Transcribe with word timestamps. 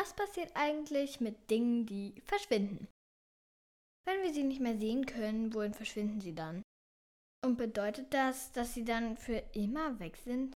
Was 0.00 0.14
passiert 0.14 0.50
eigentlich 0.54 1.20
mit 1.20 1.50
Dingen, 1.50 1.84
die 1.84 2.14
verschwinden? 2.24 2.88
Wenn 4.06 4.22
wir 4.22 4.32
sie 4.32 4.44
nicht 4.44 4.62
mehr 4.62 4.78
sehen 4.78 5.04
können, 5.04 5.52
wohin 5.52 5.74
verschwinden 5.74 6.22
sie 6.22 6.34
dann? 6.34 6.62
Und 7.44 7.58
bedeutet 7.58 8.14
das, 8.14 8.50
dass 8.52 8.72
sie 8.72 8.86
dann 8.86 9.18
für 9.18 9.42
immer 9.52 10.00
weg 10.00 10.16
sind? 10.16 10.54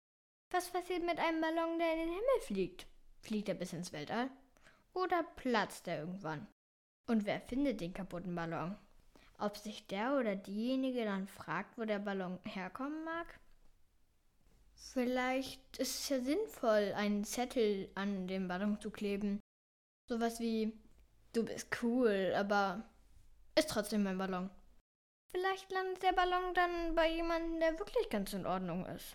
Was 0.50 0.70
passiert 0.70 1.04
mit 1.04 1.18
einem 1.18 1.42
Ballon, 1.42 1.78
der 1.78 1.92
in 1.92 1.98
den 1.98 2.08
Himmel 2.08 2.40
fliegt? 2.40 2.86
Fliegt 3.20 3.50
er 3.50 3.54
bis 3.54 3.74
ins 3.74 3.92
Weltall? 3.92 4.30
Oder 4.94 5.22
platzt 5.22 5.88
er 5.88 5.98
irgendwann? 5.98 6.46
Und 7.06 7.26
wer 7.26 7.42
findet 7.42 7.82
den 7.82 7.92
kaputten 7.92 8.34
Ballon? 8.34 8.78
Ob 9.38 9.58
sich 9.58 9.86
der 9.88 10.16
oder 10.18 10.36
diejenige 10.36 11.04
dann 11.04 11.28
fragt, 11.28 11.76
wo 11.76 11.84
der 11.84 11.98
Ballon 11.98 12.38
herkommen 12.44 13.04
mag? 13.04 13.38
Vielleicht 14.92 15.78
ist 15.78 15.98
es 15.98 16.08
ja 16.08 16.20
sinnvoll, 16.20 16.92
einen 16.94 17.24
Zettel 17.24 17.90
an 17.94 18.28
den 18.28 18.46
Ballon 18.46 18.80
zu 18.80 18.90
kleben. 18.90 19.40
Sowas 20.08 20.38
wie, 20.40 20.72
du 21.32 21.44
bist 21.44 21.68
cool, 21.82 22.32
aber 22.36 22.84
ist 23.58 23.70
trotzdem 23.70 24.02
mein 24.02 24.18
Ballon. 24.18 24.50
Vielleicht 25.32 25.72
landet 25.72 26.02
der 26.02 26.12
Ballon 26.12 26.54
dann 26.54 26.94
bei 26.94 27.10
jemandem, 27.10 27.58
der 27.58 27.78
wirklich 27.78 28.08
ganz 28.08 28.32
in 28.34 28.46
Ordnung 28.46 28.86
ist. 28.86 29.14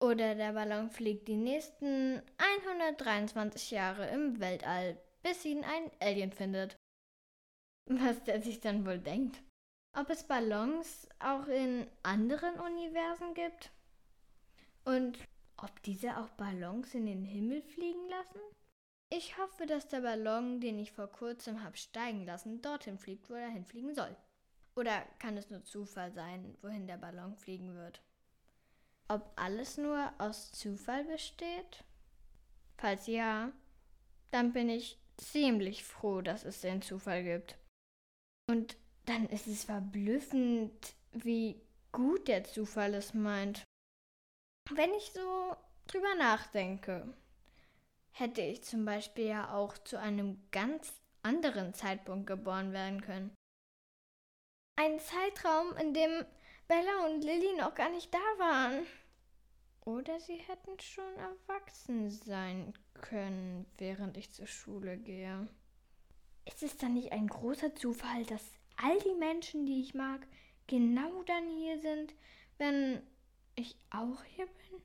Oder 0.00 0.34
der 0.34 0.52
Ballon 0.52 0.90
fliegt 0.90 1.26
die 1.26 1.36
nächsten 1.36 2.22
123 2.36 3.70
Jahre 3.70 4.08
im 4.10 4.38
Weltall, 4.40 5.00
bis 5.22 5.44
ihn 5.44 5.64
ein 5.64 5.90
Alien 6.00 6.32
findet. 6.32 6.76
Was 7.86 8.22
der 8.24 8.42
sich 8.42 8.60
dann 8.60 8.86
wohl 8.86 8.98
denkt. 8.98 9.42
Ob 9.98 10.10
es 10.10 10.24
Ballons 10.24 11.08
auch 11.18 11.46
in 11.48 11.88
anderen 12.02 12.60
Universen 12.60 13.32
gibt? 13.32 13.72
Und 14.86 15.18
ob 15.56 15.82
diese 15.82 16.16
auch 16.16 16.28
Ballons 16.30 16.94
in 16.94 17.06
den 17.06 17.24
Himmel 17.24 17.62
fliegen 17.62 18.08
lassen? 18.08 18.40
Ich 19.12 19.38
hoffe, 19.38 19.66
dass 19.66 19.88
der 19.88 20.00
Ballon, 20.00 20.60
den 20.60 20.78
ich 20.78 20.92
vor 20.92 21.08
kurzem 21.08 21.62
habe 21.62 21.76
steigen 21.76 22.24
lassen, 22.24 22.62
dorthin 22.62 22.98
fliegt, 22.98 23.30
wo 23.30 23.34
er 23.34 23.48
hinfliegen 23.48 23.94
soll. 23.94 24.14
Oder 24.76 25.02
kann 25.18 25.36
es 25.36 25.50
nur 25.50 25.64
Zufall 25.64 26.12
sein, 26.12 26.56
wohin 26.60 26.86
der 26.86 26.98
Ballon 26.98 27.36
fliegen 27.36 27.74
wird? 27.74 28.02
Ob 29.08 29.32
alles 29.36 29.78
nur 29.78 30.12
aus 30.18 30.52
Zufall 30.52 31.04
besteht? 31.04 31.84
Falls 32.76 33.06
ja, 33.06 33.52
dann 34.30 34.52
bin 34.52 34.68
ich 34.68 34.98
ziemlich 35.16 35.84
froh, 35.84 36.20
dass 36.20 36.44
es 36.44 36.60
den 36.60 36.82
Zufall 36.82 37.22
gibt. 37.24 37.56
Und 38.48 38.76
dann 39.06 39.26
ist 39.26 39.46
es 39.46 39.64
verblüffend, 39.64 40.94
wie 41.12 41.60
gut 41.92 42.28
der 42.28 42.44
Zufall 42.44 42.94
es 42.94 43.14
meint. 43.14 43.65
Wenn 44.72 44.92
ich 44.94 45.12
so 45.12 45.56
drüber 45.86 46.14
nachdenke, 46.16 47.14
hätte 48.10 48.40
ich 48.40 48.64
zum 48.64 48.84
Beispiel 48.84 49.26
ja 49.26 49.54
auch 49.54 49.78
zu 49.78 49.98
einem 49.98 50.42
ganz 50.50 50.92
anderen 51.22 51.72
Zeitpunkt 51.72 52.26
geboren 52.26 52.72
werden 52.72 53.00
können. 53.00 53.34
Ein 54.76 54.98
Zeitraum, 54.98 55.76
in 55.76 55.94
dem 55.94 56.24
Bella 56.66 57.06
und 57.06 57.22
Lilly 57.22 57.56
noch 57.56 57.74
gar 57.74 57.90
nicht 57.90 58.12
da 58.12 58.18
waren. 58.38 58.86
Oder 59.84 60.18
sie 60.18 60.36
hätten 60.36 60.80
schon 60.80 61.14
erwachsen 61.16 62.10
sein 62.10 62.74
können, 62.94 63.66
während 63.78 64.16
ich 64.16 64.32
zur 64.32 64.48
Schule 64.48 64.98
gehe. 64.98 65.48
Ist 66.44 66.64
es 66.64 66.76
dann 66.76 66.94
nicht 66.94 67.12
ein 67.12 67.28
großer 67.28 67.74
Zufall, 67.76 68.24
dass 68.24 68.42
all 68.82 68.98
die 68.98 69.14
Menschen, 69.14 69.64
die 69.64 69.80
ich 69.80 69.94
mag, 69.94 70.26
genau 70.66 71.22
dann 71.22 71.48
hier 71.50 71.78
sind, 71.80 72.14
wenn 72.58 73.00
ich 73.56 73.76
auch 73.90 74.22
hier 74.24 74.46
bin? 74.46 74.82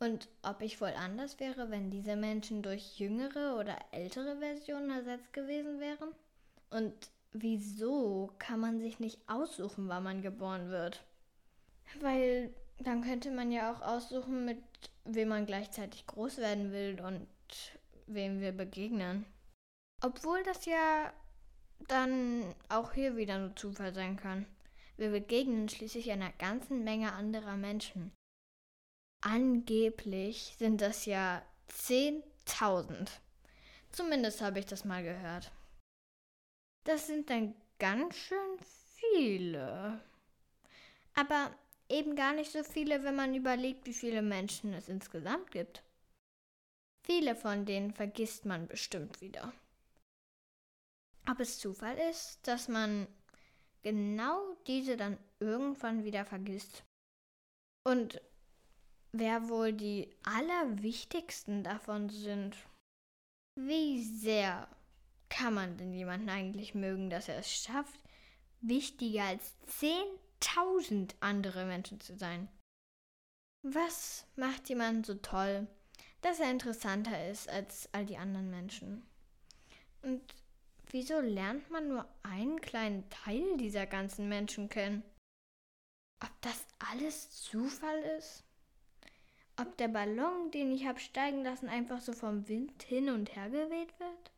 Und 0.00 0.28
ob 0.42 0.62
ich 0.62 0.80
wohl 0.80 0.92
anders 0.98 1.38
wäre, 1.38 1.70
wenn 1.70 1.90
diese 1.90 2.16
Menschen 2.16 2.62
durch 2.62 2.98
jüngere 2.98 3.56
oder 3.58 3.78
ältere 3.92 4.38
Versionen 4.38 4.90
ersetzt 4.90 5.32
gewesen 5.32 5.78
wären? 5.78 6.08
Und 6.70 6.92
wieso 7.32 8.32
kann 8.38 8.60
man 8.60 8.80
sich 8.80 8.98
nicht 8.98 9.20
aussuchen, 9.28 9.88
wann 9.88 10.02
man 10.02 10.22
geboren 10.22 10.70
wird? 10.70 11.04
Weil 12.00 12.52
dann 12.78 13.02
könnte 13.02 13.30
man 13.30 13.52
ja 13.52 13.72
auch 13.72 13.80
aussuchen, 13.80 14.44
mit 14.44 14.58
wem 15.04 15.28
man 15.28 15.46
gleichzeitig 15.46 16.06
groß 16.06 16.38
werden 16.38 16.72
will 16.72 17.00
und 17.00 17.26
wem 18.06 18.40
wir 18.40 18.52
begegnen. 18.52 19.24
Obwohl 20.02 20.42
das 20.42 20.66
ja 20.66 21.12
dann 21.88 22.54
auch 22.68 22.92
hier 22.92 23.16
wieder 23.16 23.38
nur 23.38 23.54
Zufall 23.54 23.94
sein 23.94 24.16
kann. 24.16 24.46
Wir 25.02 25.10
begegnen 25.10 25.68
schließlich 25.68 26.12
einer 26.12 26.30
ganzen 26.30 26.84
Menge 26.84 27.12
anderer 27.12 27.56
Menschen. 27.56 28.12
Angeblich 29.20 30.54
sind 30.58 30.80
das 30.80 31.06
ja 31.06 31.44
10.000. 31.72 33.10
Zumindest 33.90 34.40
habe 34.42 34.60
ich 34.60 34.66
das 34.66 34.84
mal 34.84 35.02
gehört. 35.02 35.50
Das 36.84 37.08
sind 37.08 37.30
dann 37.30 37.52
ganz 37.80 38.14
schön 38.14 38.58
viele. 38.60 40.00
Aber 41.16 41.52
eben 41.88 42.14
gar 42.14 42.32
nicht 42.32 42.52
so 42.52 42.62
viele, 42.62 43.02
wenn 43.02 43.16
man 43.16 43.34
überlegt, 43.34 43.84
wie 43.86 43.94
viele 43.94 44.22
Menschen 44.22 44.72
es 44.72 44.88
insgesamt 44.88 45.50
gibt. 45.50 45.82
Viele 47.04 47.34
von 47.34 47.66
denen 47.66 47.92
vergisst 47.92 48.44
man 48.44 48.68
bestimmt 48.68 49.20
wieder. 49.20 49.52
Ob 51.28 51.40
es 51.40 51.58
Zufall 51.58 51.98
ist, 51.98 52.46
dass 52.46 52.68
man 52.68 53.08
genau 53.82 54.56
diese 54.66 54.96
dann 54.96 55.18
irgendwann 55.40 56.04
wieder 56.04 56.24
vergisst. 56.24 56.84
Und 57.84 58.20
wer 59.12 59.48
wohl 59.48 59.72
die 59.72 60.10
allerwichtigsten 60.24 61.62
davon 61.62 62.08
sind. 62.08 62.56
Wie 63.54 64.02
sehr 64.02 64.68
kann 65.28 65.54
man 65.54 65.76
denn 65.76 65.92
jemanden 65.92 66.30
eigentlich 66.30 66.74
mögen, 66.74 67.10
dass 67.10 67.28
er 67.28 67.38
es 67.38 67.52
schafft, 67.52 68.00
wichtiger 68.60 69.24
als 69.24 69.54
10.000 69.80 71.14
andere 71.20 71.66
Menschen 71.66 72.00
zu 72.00 72.16
sein? 72.16 72.48
Was 73.62 74.26
macht 74.36 74.68
jemanden 74.68 75.04
so 75.04 75.14
toll, 75.14 75.68
dass 76.22 76.40
er 76.40 76.50
interessanter 76.50 77.30
ist 77.30 77.48
als 77.48 77.88
all 77.92 78.06
die 78.06 78.16
anderen 78.16 78.50
Menschen? 78.50 79.06
Und 80.02 80.22
Wieso 80.92 81.20
lernt 81.20 81.70
man 81.70 81.88
nur 81.88 82.06
einen 82.22 82.60
kleinen 82.60 83.08
Teil 83.08 83.56
dieser 83.56 83.86
ganzen 83.86 84.28
Menschen 84.28 84.68
kennen? 84.68 85.02
Ob 86.22 86.30
das 86.42 86.66
alles 86.90 87.30
Zufall 87.30 87.98
ist? 88.18 88.44
Ob 89.56 89.74
der 89.78 89.88
Ballon, 89.88 90.50
den 90.50 90.70
ich 90.70 90.86
habe 90.86 91.00
steigen 91.00 91.44
lassen, 91.44 91.70
einfach 91.70 92.02
so 92.02 92.12
vom 92.12 92.46
Wind 92.46 92.82
hin 92.82 93.08
und 93.08 93.34
her 93.34 93.48
geweht 93.48 93.98
wird? 93.98 94.30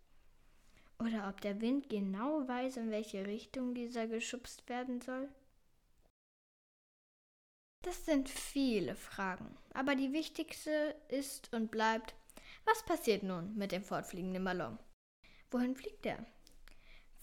Oder 1.01 1.29
ob 1.29 1.41
der 1.41 1.61
Wind 1.61 1.89
genau 1.89 2.47
weiß, 2.47 2.77
in 2.77 2.93
welche 2.93 3.27
Richtung 3.27 3.75
dieser 3.75 4.07
geschubst 4.07 4.69
werden 4.69 5.01
soll? 5.01 5.29
Das 7.83 8.07
sind 8.07 8.29
viele 8.29 8.95
Fragen, 8.95 9.57
aber 9.75 9.97
die 9.97 10.13
wichtigste 10.13 10.95
ist 11.09 11.53
und 11.53 11.73
bleibt, 11.73 12.15
was 12.65 12.85
passiert 12.85 13.25
nun 13.25 13.57
mit 13.57 13.73
dem 13.73 13.83
fortfliegenden 13.83 14.45
Ballon? 14.45 14.79
Wohin 15.51 15.75
fliegt 15.75 16.07
er? 16.07 16.25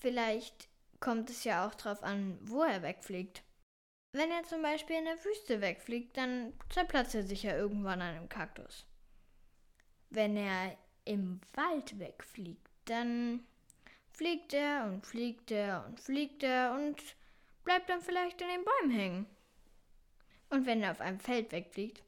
Vielleicht 0.01 0.67
kommt 0.99 1.29
es 1.29 1.43
ja 1.43 1.67
auch 1.67 1.75
darauf 1.75 2.01
an, 2.01 2.39
wo 2.41 2.63
er 2.63 2.81
wegfliegt. 2.81 3.43
Wenn 4.13 4.31
er 4.31 4.43
zum 4.43 4.63
Beispiel 4.63 4.97
in 4.97 5.05
der 5.05 5.23
Wüste 5.23 5.61
wegfliegt, 5.61 6.17
dann 6.17 6.53
zerplatzt 6.69 7.13
er 7.13 7.23
sich 7.23 7.43
ja 7.43 7.55
irgendwann 7.55 8.01
an 8.01 8.15
einem 8.15 8.29
Kaktus. 8.29 8.85
Wenn 10.09 10.35
er 10.35 10.75
im 11.05 11.39
Wald 11.53 11.99
wegfliegt, 11.99 12.67
dann 12.85 13.45
fliegt 14.11 14.53
er 14.53 14.85
und 14.85 15.05
fliegt 15.05 15.51
er 15.51 15.85
und 15.85 15.99
fliegt 15.99 16.43
er 16.43 16.73
und 16.73 16.99
bleibt 17.63 17.89
dann 17.89 18.01
vielleicht 18.01 18.41
in 18.41 18.47
den 18.47 18.65
Bäumen 18.65 18.91
hängen. 18.91 19.25
Und 20.49 20.65
wenn 20.65 20.81
er 20.81 20.91
auf 20.91 20.99
einem 20.99 21.19
Feld 21.19 21.51
wegfliegt, 21.51 22.03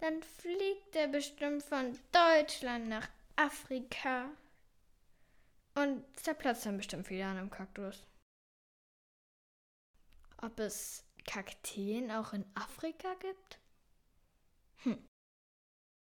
dann 0.00 0.22
fliegt 0.22 0.94
er 0.94 1.08
bestimmt 1.08 1.64
von 1.64 1.98
Deutschland 2.12 2.88
nach 2.88 3.08
Afrika 3.36 4.30
und 5.74 6.04
zerplatzt 6.18 6.66
dann 6.66 6.76
bestimmt 6.76 7.08
wieder 7.10 7.26
an 7.26 7.38
einem 7.38 7.50
Kaktus. 7.50 8.06
Ob 10.38 10.58
es 10.58 11.04
Kakteen 11.24 12.10
auch 12.10 12.32
in 12.32 12.44
Afrika 12.54 13.14
gibt? 13.20 13.58
Hm. 14.82 15.06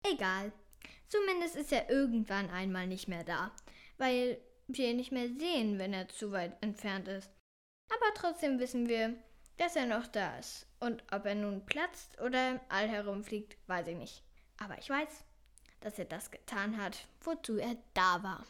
Egal. 0.06 0.51
Zumindest 1.07 1.56
ist 1.56 1.71
er 1.71 1.89
irgendwann 1.89 2.50
einmal 2.51 2.88
nicht 2.88 3.07
mehr 3.07 3.23
da, 3.23 3.51
weil 3.97 4.39
wir 4.67 4.89
ihn 4.89 4.97
nicht 4.97 5.11
mehr 5.11 5.27
sehen, 5.27 5.79
wenn 5.79 5.94
er 5.94 6.07
zu 6.07 6.31
weit 6.31 6.61
entfernt 6.61 7.07
ist. 7.07 7.31
Aber 7.91 8.13
trotzdem 8.13 8.59
wissen 8.59 8.88
wir, 8.88 9.15
dass 9.57 9.75
er 9.75 9.88
noch 9.88 10.07
da 10.07 10.38
ist. 10.38 10.67
Und 10.79 11.03
ob 11.11 11.25
er 11.25 11.35
nun 11.35 11.65
platzt 11.65 12.19
oder 12.21 12.51
im 12.51 12.59
All 12.69 12.88
herumfliegt, 12.88 13.57
weiß 13.67 13.88
ich 13.88 13.97
nicht. 13.97 14.23
Aber 14.57 14.77
ich 14.77 14.89
weiß, 14.89 15.23
dass 15.81 15.97
er 15.97 16.06
das 16.06 16.29
getan 16.29 16.77
hat, 16.77 17.07
wozu 17.21 17.57
er 17.57 17.75
da 17.94 18.21
war. 18.21 18.45